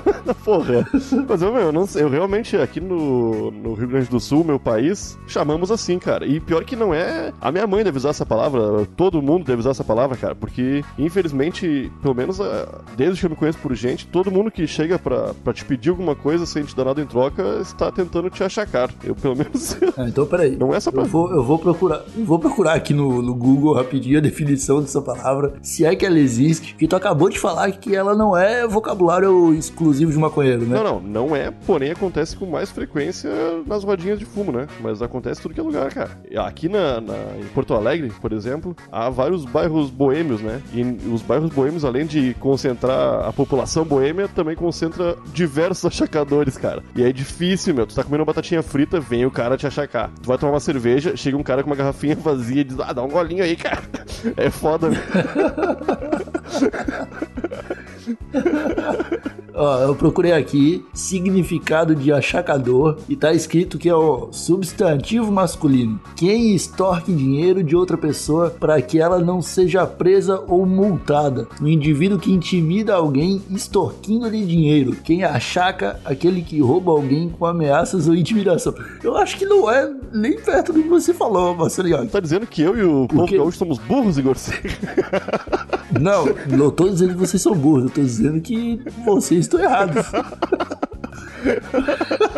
Porra. 0.45 0.88
Mas 1.27 1.42
eu, 1.42 1.51
meu, 1.51 1.62
eu 1.63 1.71
não 1.71 1.86
sei. 1.86 2.03
Eu 2.03 2.09
realmente, 2.09 2.56
aqui 2.56 2.80
no, 2.80 3.51
no 3.51 3.74
Rio 3.74 3.88
Grande 3.89 4.09
do 4.09 4.19
Sul, 4.19 4.44
meu 4.44 4.59
país, 4.59 5.18
chamamos 5.27 5.69
assim, 5.71 6.00
cara. 6.00 6.25
E 6.25 6.39
pior 6.39 6.63
que 6.63 6.75
não 6.75 6.94
é. 6.94 7.33
A 7.42 7.51
minha 7.51 7.68
mãe 7.68 7.83
deve 7.83 7.98
usar 7.98 8.09
essa 8.09 8.25
palavra, 8.25 8.88
todo 8.95 9.21
mundo 9.21 9.44
deve 9.45 9.59
usar 9.59 9.71
essa 9.71 9.83
palavra, 9.83 10.15
cara. 10.15 10.33
Porque, 10.36 10.83
infelizmente, 10.97 11.92
pelo 12.01 12.15
menos 12.15 12.39
ah, 12.39 12.81
desde 12.95 13.19
que 13.19 13.25
eu 13.25 13.30
me 13.31 13.36
conheço 13.36 13.57
por 13.59 13.74
gente, 13.75 14.07
todo 14.07 14.31
mundo 14.31 14.50
que 14.51 14.65
chega 14.65 14.97
pra, 14.97 15.33
pra 15.44 15.54
te 15.54 15.65
pedir 15.65 15.89
alguma 15.89 16.15
coisa 16.15 16.45
sem 16.45 16.63
te 16.63 16.75
dar 16.75 16.86
nada 16.86 17.01
em 17.01 17.06
troca 17.06 17.59
está 17.62 17.92
tentando 17.92 18.30
te 18.30 18.44
achacar. 18.44 18.89
Eu, 19.04 19.13
pelo 19.15 19.36
menos. 19.36 19.75
Ah, 19.97 20.07
então 20.07 20.25
peraí. 20.25 20.56
Não 20.56 20.74
é 20.74 20.80
só 20.80 20.89
pra. 20.89 21.01
Eu 21.01 21.07
vou, 21.07 21.31
eu 21.33 21.44
vou 21.44 21.59
procurar, 21.59 22.01
eu 22.18 22.24
vou 22.24 22.39
procurar 22.39 22.74
aqui 22.75 22.94
no, 22.94 23.21
no 23.21 23.36
Google 23.42 23.74
rapidinho 23.74 24.18
a 24.20 24.22
definição 24.22 24.82
dessa 24.82 25.02
palavra, 25.02 25.54
se 25.62 25.84
é 25.86 25.96
que 25.96 26.06
ela 26.06 26.20
existe, 26.20 26.76
que 26.76 26.88
tu 26.88 26.96
acabou 26.96 27.30
de 27.30 27.40
falar 27.40 27.72
que 27.72 27.96
ela 27.96 28.16
não 28.16 28.38
é 28.38 28.68
vocabulário 28.68 29.54
exclusivo 29.54 30.12
de 30.12 30.18
maconheiro, 30.18 30.66
né? 30.66 30.76
Não, 30.82 31.00
não, 31.02 31.28
não 31.28 31.36
é, 31.36 31.52
porém 31.52 31.92
acontece 31.92 32.36
com 32.36 32.46
mais 32.46 32.70
frequência 32.70 33.30
nas 33.66 33.84
rodinhas 33.84 34.20
de 34.20 34.26
fumo, 34.26 34.52
né? 34.52 34.68
Mas 34.82 35.02
acontece 35.02 35.42
tudo 35.42 35.54
que 35.54 35.60
é 35.60 35.64
lugar, 35.64 35.92
cara. 35.94 36.12
Aqui 36.46 36.68
na, 36.70 37.02
na- 37.02 37.38
em 37.40 37.46
Porto 37.54 37.74
Alegre, 37.74 38.12
por 38.22 38.32
exemplo, 38.32 38.76
há 38.92 39.10
vários 39.10 39.46
bairros 39.46 39.90
boêmios, 39.90 40.42
né? 40.42 40.62
E 40.74 40.82
os 41.12 41.22
bairros 41.22 41.50
boêmios, 41.52 41.84
além 41.86 42.06
de 42.06 42.34
concentrar 42.40 43.28
a 43.28 43.34
população 43.34 43.84
boêmia, 43.86 44.28
também 44.28 44.56
concentra 44.56 45.16
diversos 45.34 45.86
achacadores, 45.92 46.58
cara. 46.58 46.84
E 46.96 47.04
é 47.04 47.12
difícil, 47.12 47.74
meu. 47.74 47.86
Tu 47.88 47.96
tá 47.96 48.04
comendo 48.04 48.22
uma 48.22 48.26
batatinha 48.28 48.62
frita, 48.62 49.00
vem 49.00 49.26
o 49.26 49.32
cara 49.32 49.58
te 49.58 49.66
achacar. 49.66 50.12
Tu 50.22 50.28
vai 50.28 50.38
tomar 50.38 50.54
uma 50.54 50.60
cerveja, 50.60 51.16
chega 51.16 51.38
um 51.38 51.44
cara 51.44 51.64
com 51.64 51.70
uma 51.70 51.76
garrafinha 51.76 52.16
vazia 52.22 52.62
e 52.62 52.64
diz, 52.64 52.78
ah, 52.80 52.94
dá 52.94 53.02
um 53.04 53.08
golinho 53.31 53.44
aí, 53.44 53.56
cara. 53.56 53.81
É 54.38 54.50
foda. 54.50 54.89
Ó, 59.53 59.80
eu 59.80 59.95
procurei 59.95 60.31
aqui 60.31 60.86
significado 60.94 61.95
de 61.95 62.12
achacador 62.12 62.98
e 63.07 63.15
tá 63.15 63.33
escrito 63.33 63.77
que 63.77 63.89
é 63.89 63.95
o 63.95 64.30
substantivo 64.31 65.31
masculino. 65.31 66.00
Quem 66.15 66.53
extorque 66.56 67.13
dinheiro 67.13 67.63
de 67.63 67.75
outra 67.75 67.98
pessoa 67.98 68.50
para 68.50 68.81
que 68.81 69.00
ela 69.00 69.19
não 69.19 69.42
seja 69.42 69.86
presa 69.86 70.44
ou 70.48 70.65
multada. 70.65 71.48
O 71.62 71.68
indivíduo 71.68 72.19
que 72.19 72.31
intimida 72.31 72.94
alguém 72.94 73.42
extorquindo-lhe 73.50 74.45
dinheiro. 74.45 74.95
Quem 75.03 75.24
achaca 75.24 76.00
aquele 76.06 76.42
que 76.42 76.62
rouba 76.62 76.92
alguém 76.92 77.30
com 77.30 77.45
ameaças 77.45 78.07
ou 78.07 78.15
intimidação. 78.15 78.74
Eu 79.04 79.18
acho 79.18 79.38
que 79.38 79.45
não 79.45 79.69
é 79.69 79.92
nem 80.13 80.39
perto 80.39 80.74
do 80.74 80.81
que 80.81 80.89
você 80.89 81.13
falou, 81.13 81.56
Marcelinho. 81.56 82.07
Tá 82.07 82.19
dizendo 82.19 82.45
que 82.45 82.62
eu 82.62 82.77
e 82.77 82.83
o 82.83 83.07
quê? 83.25 83.38
gaúcho 83.38 83.57
somos 83.57 83.77
burros, 83.80 84.18
Igor 84.18 84.38
Seca? 84.38 84.69
Não, 86.00 86.25
não 86.47 86.71
tô 86.71 86.89
dizendo 86.89 87.13
que 87.13 87.19
vocês 87.19 87.42
são 87.42 87.54
burros, 87.54 87.83
eu 87.83 87.89
tô 87.89 88.01
dizendo 88.01 88.39
que 88.42 88.80
vocês 89.06 89.41
estão 89.46 89.60
errados. 89.60 90.06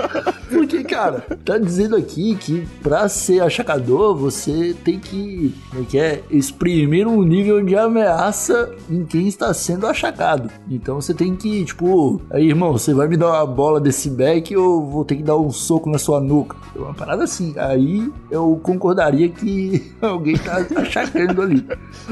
Cara, 0.94 1.25
tá 1.44 1.57
dizendo 1.57 1.95
aqui 1.95 2.36
que 2.36 2.68
pra 2.84 3.10
ser 3.10 3.42
achacador 3.42 4.16
você 4.16 4.75
tem 4.84 5.00
que, 5.00 5.51
como 5.72 5.81
é 5.81 5.86
que 5.86 5.98
é, 5.98 6.24
exprimir 6.30 7.07
um 7.07 7.24
nível 7.24 7.63
de 7.66 7.75
ameaça 7.75 8.69
em 8.88 9.04
quem 9.04 9.28
está 9.28 9.51
sendo 9.56 9.88
achacado. 9.88 10.51
Então 10.69 11.01
você 11.01 11.12
tem 11.12 11.36
que, 11.36 11.66
tipo, 11.66 12.22
aí 12.30 12.48
irmão, 12.48 12.72
você 12.72 12.94
vai 12.94 13.07
me 13.07 13.18
dar 13.18 13.30
uma 13.30 13.45
bola 13.48 13.81
desse 13.81 14.07
back 14.07 14.56
ou 14.56 14.86
vou 14.86 15.04
ter 15.04 15.16
que 15.16 15.24
dar 15.24 15.36
um 15.36 15.50
soco 15.50 15.90
na 15.90 15.98
sua 15.98 16.22
nuca? 16.22 16.56
É 16.75 16.80
uma 16.80 16.94
parada 16.94 17.24
assim. 17.24 17.56
Aí 17.57 18.12
eu 18.30 18.60
concordaria 18.62 19.30
que 19.30 19.92
alguém 20.00 20.38
tá 20.38 20.63
achacando 20.75 21.42
ali. 21.42 21.66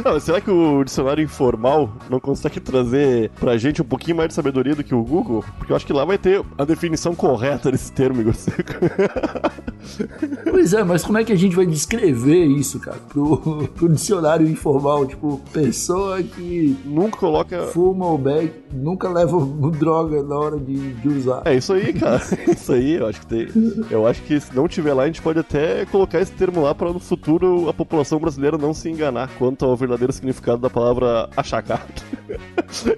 Não, 0.03 0.19
será 0.19 0.41
que 0.41 0.49
o 0.49 0.83
dicionário 0.83 1.23
informal 1.23 1.93
não 2.09 2.19
consegue 2.19 2.59
trazer 2.59 3.29
pra 3.39 3.57
gente 3.57 3.79
um 3.79 3.85
pouquinho 3.85 4.17
mais 4.17 4.29
de 4.29 4.33
sabedoria 4.33 4.73
do 4.73 4.83
que 4.83 4.95
o 4.95 5.03
Google? 5.03 5.45
Porque 5.59 5.71
eu 5.71 5.75
acho 5.75 5.85
que 5.85 5.93
lá 5.93 6.03
vai 6.03 6.17
ter 6.17 6.43
a 6.57 6.65
definição 6.65 7.13
correta 7.13 7.71
desse 7.71 7.91
termo, 7.91 8.21
Igor. 8.21 8.33
Pois 10.49 10.73
é, 10.73 10.83
mas 10.83 11.03
como 11.03 11.17
é 11.17 11.23
que 11.23 11.31
a 11.31 11.35
gente 11.35 11.55
vai 11.55 11.65
descrever 11.65 12.45
isso, 12.45 12.79
cara, 12.79 12.97
pro, 13.09 13.67
pro 13.75 13.89
dicionário 13.89 14.47
informal? 14.47 15.05
Tipo, 15.05 15.41
pessoa 15.51 16.21
que 16.21 16.77
Nunca 16.85 17.17
coloca. 17.17 17.63
fuma 17.67 18.05
ou 18.05 18.17
bebe, 18.17 18.53
nunca 18.71 19.09
leva 19.09 19.37
droga 19.77 20.21
na 20.23 20.35
hora 20.37 20.59
de, 20.59 20.93
de 20.93 21.07
usar. 21.07 21.41
É 21.45 21.55
isso 21.55 21.73
aí, 21.73 21.93
cara. 21.93 22.21
Isso 22.51 22.73
aí, 22.73 22.93
eu 22.95 23.07
acho 23.07 23.21
que 23.21 23.25
tem. 23.27 23.47
Eu 23.89 24.05
acho 24.05 24.21
que 24.23 24.39
se 24.39 24.55
não 24.55 24.67
tiver 24.67 24.93
lá, 24.93 25.03
a 25.03 25.07
gente 25.07 25.21
pode 25.21 25.39
até 25.39 25.85
colocar 25.85 26.19
esse 26.19 26.31
termo 26.31 26.61
lá 26.61 26.75
para 26.75 26.91
no 26.93 26.99
futuro 26.99 27.67
a 27.69 27.73
população 27.73 28.19
brasileira 28.19 28.57
não 28.57 28.73
se 28.73 28.89
enganar 28.89 29.29
quanto 29.37 29.65
ao 29.65 29.75
verdadeiro 29.75 30.13
significado 30.13 30.61
da 30.61 30.69
palavra 30.69 31.29
achacar. 31.35 31.85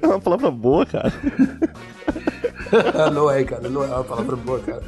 É 0.01 0.05
uma 0.05 0.19
palavra 0.19 0.51
boa, 0.51 0.85
cara. 0.85 1.13
não 3.13 3.29
é, 3.29 3.43
cara, 3.43 3.69
não 3.69 3.83
é 3.83 3.87
uma 3.87 4.03
palavra 4.03 4.35
boa, 4.35 4.59
cara. 4.59 4.83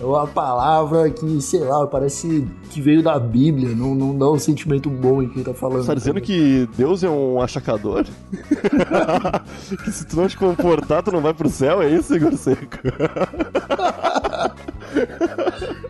É 0.00 0.04
uma 0.04 0.26
palavra 0.26 1.08
que, 1.10 1.40
sei 1.40 1.60
lá, 1.60 1.86
parece 1.86 2.46
que 2.70 2.80
veio 2.80 3.02
da 3.02 3.18
Bíblia, 3.18 3.74
não, 3.74 3.94
não 3.94 4.18
dá 4.18 4.30
um 4.30 4.38
sentimento 4.38 4.90
bom 4.90 5.22
em 5.22 5.28
quem 5.28 5.42
tá 5.42 5.54
falando. 5.54 5.82
Você 5.82 5.88
tá 5.88 5.94
dizendo 5.94 6.20
que 6.20 6.68
Deus 6.76 7.04
é 7.04 7.08
um 7.08 7.40
achacador? 7.40 8.04
que 9.84 9.92
se 9.92 10.06
tu 10.06 10.16
não 10.16 10.28
te 10.28 10.36
comportar, 10.36 11.02
tu 11.02 11.12
não 11.12 11.20
vai 11.20 11.32
pro 11.32 11.48
céu? 11.48 11.80
É 11.80 11.88
isso, 11.88 12.14
Igor 12.14 12.36
Seco? 12.36 12.78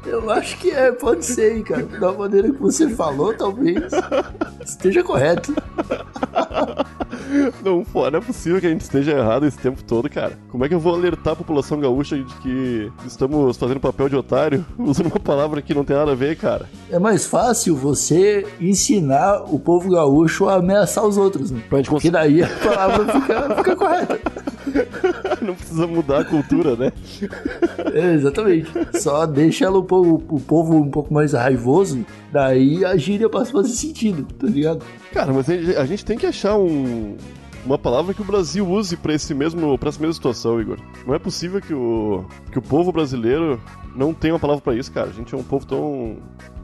Eu 0.06 0.30
acho 0.30 0.58
que 0.58 0.70
é, 0.70 0.92
pode 0.92 1.24
ser, 1.24 1.56
hein, 1.56 1.62
cara. 1.62 1.84
Da 1.84 2.12
maneira 2.12 2.50
que 2.50 2.60
você 2.60 2.88
falou, 2.90 3.34
talvez 3.34 3.92
esteja 4.64 5.02
correto. 5.02 5.54
Não, 7.64 7.84
pô, 7.84 8.08
não 8.10 8.18
é 8.18 8.22
possível 8.22 8.60
que 8.60 8.66
a 8.66 8.70
gente 8.70 8.82
esteja 8.82 9.12
errado 9.12 9.46
esse 9.46 9.58
tempo 9.58 9.82
todo, 9.82 10.08
cara. 10.08 10.38
Como 10.50 10.64
é 10.64 10.68
que 10.68 10.74
eu 10.74 10.80
vou 10.80 10.94
alertar 10.94 11.32
a 11.32 11.36
população 11.36 11.80
gaúcha 11.80 12.16
de 12.16 12.34
que 12.36 12.92
estamos 13.06 13.56
fazendo 13.56 13.80
papel 13.80 14.08
de 14.08 14.16
otário 14.16 14.64
usando 14.78 15.06
uma 15.06 15.20
palavra 15.20 15.60
que 15.60 15.74
não 15.74 15.84
tem 15.84 15.96
nada 15.96 16.12
a 16.12 16.14
ver, 16.14 16.36
cara? 16.36 16.68
É 16.90 16.98
mais 16.98 17.26
fácil 17.26 17.74
você 17.76 18.46
ensinar 18.60 19.42
o 19.52 19.58
povo 19.58 19.90
gaúcho 19.90 20.48
a 20.48 20.56
ameaçar 20.56 21.04
os 21.04 21.16
outros, 21.16 21.50
né? 21.50 21.62
Porque 21.88 22.10
daí 22.10 22.42
a 22.42 22.48
palavra 22.48 23.12
fica, 23.12 23.56
fica 23.56 23.76
correta. 23.76 24.20
Não 25.40 25.54
precisa 25.54 25.86
mudar 25.86 26.20
a 26.20 26.24
cultura, 26.24 26.76
né? 26.76 26.92
É, 27.92 28.14
exatamente. 28.14 28.70
Só 29.00 29.26
deixa 29.26 29.70
o 29.70 29.82
povo, 29.82 30.22
o 30.28 30.40
povo 30.40 30.76
um 30.76 30.90
pouco 30.90 31.12
mais 31.12 31.32
raivoso, 31.32 32.04
daí 32.32 32.84
a 32.84 32.96
gíria 32.96 33.28
passa 33.28 33.50
a 33.50 33.52
fazer 33.52 33.74
sentido, 33.74 34.24
tá 34.38 34.46
ligado? 34.46 34.84
Cara, 35.12 35.32
mas 35.32 35.48
a 35.48 35.56
gente, 35.56 35.76
a 35.76 35.86
gente 35.86 36.04
tem 36.04 36.18
que 36.18 36.26
achar 36.26 36.56
um, 36.56 37.16
uma 37.64 37.78
palavra 37.78 38.14
que 38.14 38.22
o 38.22 38.24
Brasil 38.24 38.68
use 38.68 38.96
para 38.96 39.14
esse 39.14 39.34
mesmo 39.34 39.78
para 39.78 39.88
essa 39.88 40.00
mesma 40.00 40.14
situação, 40.14 40.60
Igor. 40.60 40.78
Não 41.06 41.14
é 41.14 41.18
possível 41.18 41.60
que 41.60 41.74
o 41.74 42.24
que 42.50 42.58
o 42.58 42.62
povo 42.62 42.92
brasileiro 42.92 43.60
não 43.94 44.12
tenha 44.12 44.34
uma 44.34 44.40
palavra 44.40 44.62
para 44.62 44.74
isso, 44.74 44.92
cara. 44.92 45.08
A 45.10 45.12
gente 45.12 45.34
é 45.34 45.38
um 45.38 45.42
povo 45.42 45.66
tão 45.66 46.16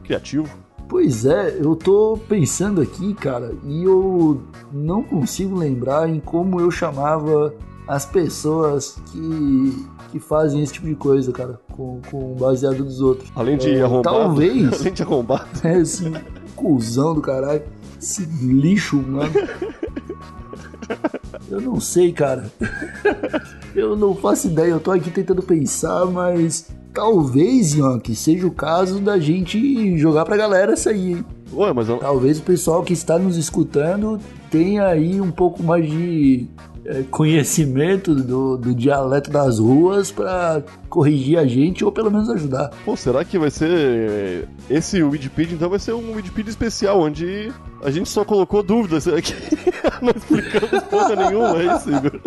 criativo. 0.03 0.49
Pois 0.87 1.25
é, 1.25 1.57
eu 1.57 1.73
tô 1.73 2.19
pensando 2.27 2.81
aqui, 2.81 3.13
cara, 3.13 3.53
e 3.63 3.85
eu 3.85 4.43
não 4.73 5.01
consigo 5.01 5.55
lembrar 5.55 6.09
em 6.09 6.19
como 6.19 6.59
eu 6.59 6.69
chamava 6.69 7.53
as 7.87 8.05
pessoas 8.05 8.97
que, 9.11 9.85
que 10.11 10.19
fazem 10.19 10.61
esse 10.61 10.73
tipo 10.73 10.87
de 10.87 10.95
coisa, 10.95 11.31
cara, 11.31 11.59
com, 11.71 11.99
com 12.09 12.33
baseado 12.35 12.83
dos 12.83 13.01
outros. 13.01 13.29
Além 13.35 13.57
de 13.57 13.71
É, 13.71 13.81
arrombado. 13.81 14.17
Talvez. 14.17 14.73
Além 14.81 14.93
de 14.93 15.03
arrombado. 15.03 15.47
É, 15.63 15.77
esse 15.81 16.11
cuzão 16.55 17.13
do 17.15 17.21
caralho. 17.21 17.63
Esse 17.99 18.23
lixo, 18.25 18.97
mano. 18.97 19.31
Eu 21.49 21.61
não 21.61 21.79
sei, 21.79 22.11
cara. 22.11 22.51
Eu 23.75 23.95
não 23.95 24.15
faço 24.15 24.47
ideia. 24.47 24.71
Eu 24.71 24.79
tô 24.79 24.91
aqui 24.91 25.09
tentando 25.11 25.41
pensar, 25.41 26.05
mas 26.05 26.67
talvez, 26.93 27.73
Yonk, 27.73 28.13
seja 28.15 28.45
o 28.47 28.51
caso 28.51 28.99
da 28.99 29.17
gente 29.19 29.97
jogar 29.97 30.25
pra 30.25 30.35
galera 30.35 30.73
essa 30.73 30.89
aí, 30.89 31.13
hein? 31.13 31.25
Ué, 31.53 31.71
mas 31.73 31.87
eu- 31.89 31.97
Talvez 31.97 32.39
o 32.39 32.43
pessoal 32.43 32.83
que 32.83 32.93
está 32.93 33.17
nos 33.19 33.37
escutando 33.37 34.19
tenha 34.49 34.87
aí 34.87 35.19
um 35.21 35.31
pouco 35.31 35.61
mais 35.63 35.89
de 35.89 36.47
conhecimento 37.09 38.15
do, 38.15 38.57
do 38.57 38.73
dialeto 38.73 39.29
das 39.29 39.59
ruas 39.59 40.11
pra 40.11 40.63
corrigir 40.89 41.37
a 41.37 41.45
gente 41.45 41.85
ou 41.85 41.91
pelo 41.91 42.11
menos 42.11 42.29
ajudar. 42.29 42.71
Pô, 42.83 42.95
será 42.95 43.23
que 43.23 43.37
vai 43.37 43.51
ser. 43.51 44.47
Esse 44.69 45.01
Wikipedia 45.03 45.55
então 45.55 45.69
vai 45.69 45.79
ser 45.79 45.93
um 45.93 46.13
Wikipedia 46.13 46.49
especial, 46.49 46.99
onde 46.99 47.51
a 47.83 47.91
gente 47.91 48.09
só 48.09 48.25
colocou 48.25 48.63
dúvidas 48.63 49.07
aqui. 49.07 49.33
Não 50.01 50.11
explicamos 50.15 50.83
porra 50.85 51.15
nenhuma, 51.15 51.57
é 51.57 51.75
isso, 51.75 51.89
Igor? 51.89 52.19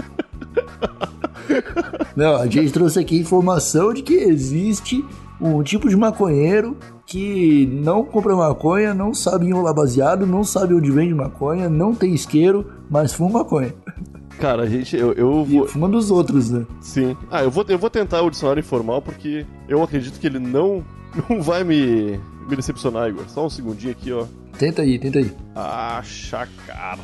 Não, 2.17 2.37
a 2.37 2.47
gente 2.47 2.73
trouxe 2.73 3.01
aqui 3.01 3.19
informação 3.19 3.93
de 3.93 4.03
que 4.03 4.15
existe 4.15 5.05
um 5.41 5.63
tipo 5.63 5.89
de 5.89 5.97
maconheiro 5.97 6.77
que 7.07 7.67
não 7.67 8.05
compra 8.05 8.35
maconha, 8.35 8.95
não 8.95 9.13
sabe 9.13 9.47
enrolar 9.47 9.75
baseado, 9.75 10.27
não 10.27 10.43
sabe 10.43 10.75
onde 10.75 10.91
vende 10.91 11.13
maconha, 11.13 11.69
não 11.69 11.95
tem 11.95 12.15
isqueiro, 12.15 12.73
mas 12.89 13.13
fuma 13.13 13.41
maconha. 13.41 13.75
Cara, 14.45 14.65
a 14.65 14.67
gente. 14.69 14.95
Eu, 14.95 15.15
eu 15.15 15.47
E 15.49 15.57
vou. 15.57 15.67
fuma 15.67 15.89
dos 15.89 16.11
outros, 16.11 16.51
né? 16.51 16.67
Sim. 16.79 17.17
Ah, 17.31 17.43
eu 17.43 17.51
vou, 17.51 17.65
eu 17.67 17.79
vou 17.79 17.89
tentar 17.89 18.21
o 18.21 18.29
dicionário 18.29 18.61
informal 18.61 19.01
porque 19.01 19.47
eu 19.67 19.83
acredito 19.83 20.21
que 20.21 20.27
ele 20.27 20.39
não, 20.39 20.85
não 21.31 21.41
vai 21.41 21.65
me, 21.65 22.21
me 22.47 22.55
decepcionar, 22.55 23.09
Igor. 23.09 23.25
Só 23.27 23.47
um 23.47 23.49
segundinho 23.49 23.93
aqui, 23.93 24.13
ó. 24.13 24.27
Tenta 24.59 24.83
aí, 24.83 24.99
tenta 24.99 25.21
aí. 25.21 25.33
Achacar. 25.55 26.99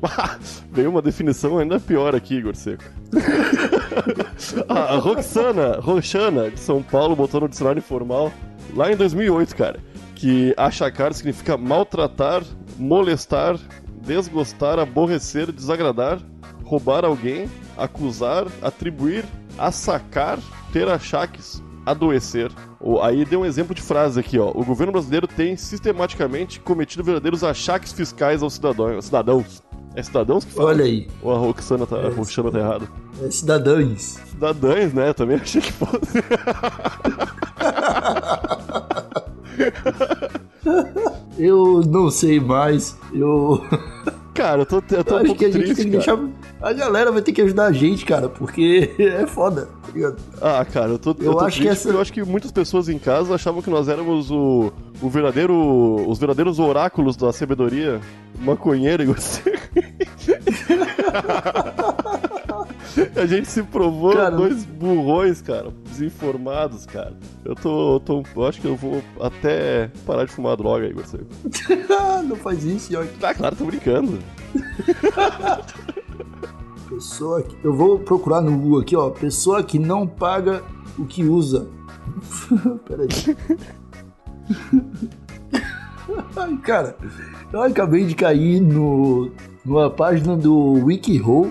Veio 0.72 0.88
uma 0.88 1.02
definição 1.02 1.58
ainda 1.58 1.78
pior 1.78 2.14
aqui, 2.14 2.36
Igor 2.36 2.56
Seco. 2.56 2.84
a 4.66 4.96
Roxana, 4.96 5.78
Roxana, 5.78 6.50
de 6.50 6.58
São 6.58 6.82
Paulo, 6.82 7.14
botou 7.14 7.42
no 7.42 7.50
dicionário 7.50 7.80
informal 7.80 8.32
lá 8.74 8.90
em 8.90 8.96
2008, 8.96 9.54
cara, 9.54 9.78
que 10.14 10.54
achacar 10.56 11.12
significa 11.12 11.58
maltratar, 11.58 12.42
molestar, 12.78 13.58
desgostar, 14.06 14.78
aborrecer, 14.78 15.52
desagradar, 15.52 16.18
roubar 16.66 17.04
alguém, 17.04 17.48
acusar, 17.78 18.46
atribuir, 18.60 19.24
assacar, 19.56 20.38
ter 20.72 20.88
achaques, 20.88 21.62
adoecer. 21.86 22.50
Aí 23.02 23.24
deu 23.24 23.40
um 23.40 23.44
exemplo 23.46 23.74
de 23.74 23.80
frase 23.80 24.18
aqui, 24.18 24.38
ó. 24.38 24.50
O 24.50 24.64
governo 24.64 24.92
brasileiro 24.92 25.28
tem 25.28 25.56
sistematicamente 25.56 26.58
cometido 26.60 27.04
verdadeiros 27.04 27.44
achaques 27.44 27.92
fiscais 27.92 28.42
aos 28.42 28.54
cidadãos. 28.54 29.04
cidadãos. 29.04 29.62
É 29.94 30.02
cidadãos 30.02 30.44
que 30.44 30.52
falam? 30.52 30.72
Olha 30.72 30.84
aí, 30.84 31.08
Ou 31.22 31.34
a 31.34 31.38
Roxana 31.38 31.86
tá, 31.86 31.96
a 31.96 32.10
Roxana 32.10 32.50
tá 32.50 32.58
errado? 32.58 32.88
é 33.22 33.30
cidadãos. 33.30 34.18
Cidadãs, 34.26 34.92
né? 34.92 35.12
Também 35.14 35.36
achei 35.38 35.62
que 35.62 35.72
fosse. 35.72 36.22
Eu 41.38 41.82
não 41.82 42.10
sei 42.10 42.40
mais, 42.40 42.96
eu... 43.12 43.62
Cara, 44.34 44.62
eu 44.62 44.66
tô, 44.66 44.82
eu 44.90 45.04
tô 45.04 45.16
um 45.16 45.18
acho 45.18 45.34
que 45.34 45.44
a 45.44 45.50
gente 45.50 45.64
triste, 45.64 45.82
tem 45.82 45.90
que 45.92 46.04
cara. 46.04 46.16
deixar... 46.18 46.45
A 46.68 46.72
galera 46.72 47.12
vai 47.12 47.22
ter 47.22 47.32
que 47.32 47.40
ajudar 47.42 47.66
a 47.66 47.72
gente, 47.72 48.04
cara, 48.04 48.28
porque 48.28 48.92
é 48.98 49.26
foda, 49.26 49.68
tá 49.84 49.92
ligado? 49.92 50.16
Ah, 50.40 50.64
cara, 50.64 50.88
eu 50.92 50.98
tô, 50.98 51.10
eu 51.20 51.26
Eu 51.26 51.32
tô 51.34 51.40
acho 51.40 51.60
que 51.60 51.68
essa- 51.68 51.88
eu 51.88 52.00
acho 52.00 52.12
que 52.12 52.22
muitas 52.24 52.50
pessoas 52.50 52.88
em 52.88 52.98
casa 52.98 53.34
achavam 53.34 53.62
que 53.62 53.70
nós 53.70 53.88
éramos 53.88 54.30
o, 54.30 54.72
o 55.00 55.08
verdadeiro, 55.08 55.54
os 56.08 56.18
verdadeiros 56.18 56.58
oráculos 56.58 57.16
da 57.16 57.32
sabedoria 57.32 58.00
maconheira 58.40 59.02
e 59.02 59.06
você. 59.06 59.42
A 63.14 63.26
gente 63.26 63.46
se 63.48 63.62
provou 63.62 64.14
Cara, 64.14 64.30
dois 64.34 64.64
burrões, 64.64 65.42
cara, 65.42 65.68
desinformados, 65.84 66.86
cara. 66.86 67.12
Eu 67.44 67.54
tô, 67.54 67.94
eu 67.96 68.00
tô, 68.00 68.22
eu 68.34 68.46
acho 68.46 68.60
que 68.60 68.66
eu 68.66 68.74
vou 68.76 69.02
até 69.20 69.90
parar 70.06 70.24
de 70.24 70.32
fumar 70.32 70.56
droga, 70.56 70.86
Igor. 70.86 71.04
Seco. 71.06 71.24
não 72.26 72.36
faz 72.36 72.64
isso, 72.64 72.92
York. 72.92 73.10
Ah, 73.22 73.34
claro, 73.34 73.54
tô 73.56 73.64
brincando. 73.66 74.18
Pessoa 76.88 77.42
que... 77.42 77.56
Eu 77.64 77.74
vou 77.74 77.98
procurar 77.98 78.40
no 78.40 78.56
Google 78.56 78.80
aqui, 78.80 78.96
ó. 78.96 79.10
Pessoa 79.10 79.62
que 79.62 79.78
não 79.78 80.06
paga 80.06 80.62
o 80.98 81.04
que 81.04 81.24
usa. 81.24 81.68
Peraí. 82.86 83.08
Ai, 86.36 86.56
cara, 86.58 86.96
eu 87.52 87.62
acabei 87.62 88.04
de 88.04 88.14
cair 88.14 88.60
no, 88.60 89.30
numa 89.64 89.90
página 89.90 90.36
do 90.36 90.74
WikiHow 90.84 91.50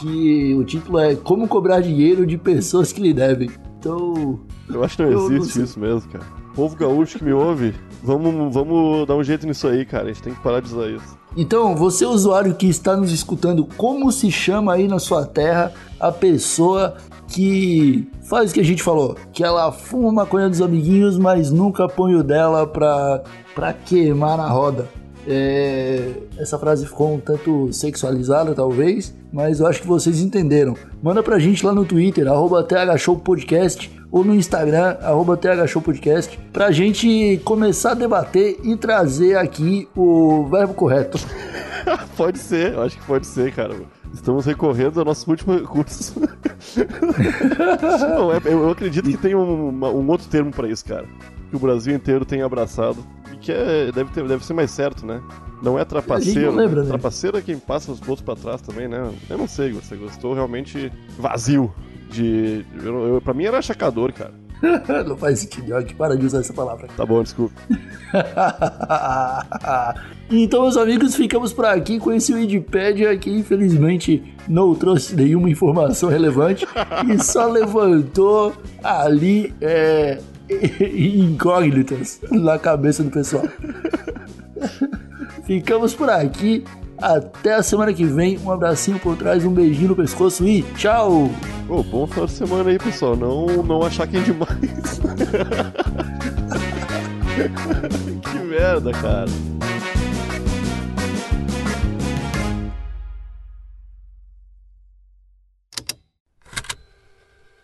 que 0.00 0.52
o 0.54 0.64
título 0.64 0.98
é 0.98 1.14
Como 1.14 1.46
cobrar 1.46 1.80
dinheiro 1.80 2.26
de 2.26 2.36
pessoas 2.36 2.92
que 2.92 3.00
lhe 3.00 3.14
devem. 3.14 3.48
Então, 3.78 4.40
Eu 4.68 4.82
acho 4.82 4.96
que 4.96 5.04
não 5.04 5.10
não 5.12 5.32
existe 5.32 5.52
sei. 5.54 5.64
isso 5.64 5.78
mesmo, 5.78 6.10
cara. 6.10 6.24
Povo 6.54 6.76
gaúcho 6.76 7.18
que 7.18 7.24
me 7.24 7.32
ouve, 7.32 7.74
vamos, 8.02 8.52
vamos 8.52 9.06
dar 9.06 9.16
um 9.16 9.24
jeito 9.24 9.46
nisso 9.46 9.66
aí, 9.68 9.86
cara. 9.86 10.04
A 10.04 10.08
gente 10.08 10.22
tem 10.22 10.34
que 10.34 10.42
parar 10.42 10.60
de 10.60 10.66
usar 10.66 10.88
isso. 10.88 11.16
Então, 11.36 11.74
você 11.74 12.04
usuário 12.04 12.54
que 12.54 12.66
está 12.66 12.96
nos 12.96 13.10
escutando, 13.10 13.66
como 13.76 14.12
se 14.12 14.30
chama 14.30 14.74
aí 14.74 14.86
na 14.86 14.98
sua 14.98 15.24
terra 15.24 15.72
a 15.98 16.12
pessoa 16.12 16.96
que 17.28 18.06
faz 18.28 18.50
o 18.50 18.54
que 18.54 18.60
a 18.60 18.64
gente 18.64 18.82
falou? 18.82 19.16
Que 19.32 19.42
ela 19.42 19.72
fuma 19.72 20.12
maconha 20.12 20.48
dos 20.48 20.60
amiguinhos, 20.60 21.18
mas 21.18 21.50
nunca 21.50 21.88
põe 21.88 22.14
o 22.14 22.22
dela 22.22 22.66
pra, 22.66 23.22
pra 23.54 23.72
queimar 23.72 24.36
na 24.36 24.48
roda. 24.48 24.88
É, 25.26 26.10
essa 26.36 26.58
frase 26.58 26.86
ficou 26.86 27.14
um 27.14 27.20
tanto 27.20 27.72
sexualizada, 27.72 28.54
talvez, 28.54 29.14
mas 29.32 29.60
eu 29.60 29.66
acho 29.66 29.80
que 29.80 29.86
vocês 29.86 30.20
entenderam. 30.20 30.74
Manda 31.02 31.22
pra 31.22 31.38
gente 31.38 31.64
lá 31.64 31.72
no 31.72 31.84
Twitter, 31.84 32.26
arroba 32.26 32.62
THShowPodcast, 32.64 33.90
ou 34.10 34.24
no 34.24 34.34
Instagram, 34.34 34.96
arroba 35.00 35.36
THShowPodcast, 35.36 36.38
pra 36.52 36.70
gente 36.70 37.40
começar 37.44 37.92
a 37.92 37.94
debater 37.94 38.58
e 38.62 38.76
trazer 38.76 39.36
aqui 39.36 39.88
o 39.96 40.46
verbo 40.50 40.74
correto. 40.74 41.18
pode 42.16 42.38
ser, 42.38 42.74
eu 42.74 42.82
acho 42.82 42.98
que 42.98 43.04
pode 43.06 43.26
ser, 43.26 43.52
cara. 43.52 43.74
Estamos 44.12 44.44
recorrendo 44.44 44.98
ao 45.00 45.06
nosso 45.06 45.30
último 45.30 45.54
recurso. 45.54 46.20
Não, 48.14 48.32
é- 48.32 48.40
eu, 48.44 48.70
acredito 48.70 49.08
que 49.08 49.16
tem 49.16 49.34
um, 49.34 49.70
um 49.70 50.10
outro 50.10 50.28
termo 50.28 50.50
pra 50.50 50.68
isso, 50.68 50.84
cara. 50.84 51.06
Que 51.48 51.56
o 51.56 51.58
Brasil 51.58 51.94
inteiro 51.94 52.24
tem 52.24 52.42
abraçado. 52.42 52.98
Que 53.42 53.52
é, 53.52 53.92
deve, 53.92 54.10
ter, 54.12 54.26
deve 54.26 54.44
ser 54.44 54.54
mais 54.54 54.70
certo, 54.70 55.04
né? 55.04 55.20
Não 55.62 55.78
é 55.78 55.84
trapaceiro. 55.84 56.52
Não 56.52 56.58
lembra, 56.58 56.82
né? 56.82 56.88
Trapaceiro 56.88 57.36
é 57.36 57.42
quem 57.42 57.58
passa 57.58 57.92
os 57.92 58.00
outros 58.00 58.22
pra 58.22 58.36
trás 58.36 58.60
também, 58.60 58.88
né? 58.88 59.12
Eu 59.28 59.36
não 59.36 59.48
sei, 59.48 59.72
você 59.72 59.96
gostou 59.96 60.32
realmente 60.34 60.92
vazio. 61.18 61.72
De. 62.10 62.64
Eu, 62.84 63.14
eu, 63.14 63.20
pra 63.22 63.32
mim 63.32 63.44
era 63.44 63.58
achacador, 63.58 64.12
cara. 64.12 64.34
Não 65.06 65.16
faz 65.16 65.40
sentido, 65.40 65.70
York, 65.70 65.94
para 65.94 66.16
de 66.16 66.24
usar 66.24 66.40
essa 66.40 66.52
palavra. 66.52 66.88
Tá 66.96 67.04
bom, 67.04 67.22
desculpa. 67.22 67.54
então, 70.30 70.62
meus 70.62 70.76
amigos, 70.76 71.14
ficamos 71.14 71.52
por 71.52 71.64
aqui 71.64 71.98
com 71.98 72.12
esse 72.12 72.32
Wikipedia 72.32 73.16
que 73.16 73.30
infelizmente 73.30 74.22
não 74.48 74.74
trouxe 74.74 75.14
nenhuma 75.16 75.50
informação 75.50 76.08
relevante 76.08 76.66
e 77.08 77.22
só 77.22 77.46
levantou 77.46 78.52
ali 78.82 79.52
é, 79.60 80.20
incógnitas 80.94 82.20
na 82.30 82.58
cabeça 82.58 83.02
do 83.02 83.10
pessoal. 83.10 83.44
ficamos 85.44 85.94
por 85.94 86.10
aqui. 86.10 86.64
Até 86.98 87.54
a 87.54 87.62
semana 87.62 87.92
que 87.92 88.04
vem. 88.04 88.38
Um 88.38 88.50
abracinho 88.52 88.98
por 88.98 89.16
trás, 89.16 89.44
um 89.44 89.52
beijinho 89.52 89.88
no 89.88 89.96
pescoço 89.96 90.46
e 90.46 90.62
tchau! 90.74 91.28
Bom 91.66 92.06
final 92.06 92.26
de 92.26 92.32
semana 92.32 92.70
aí, 92.70 92.78
pessoal. 92.78 93.16
Não, 93.16 93.46
não 93.62 93.82
achar 93.82 94.06
quem 94.06 94.22
demais. 94.22 95.00
que 98.22 98.38
merda, 98.38 98.92
cara. 98.92 99.30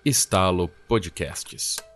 Estalo 0.05 0.71
Podcasts. 0.89 1.88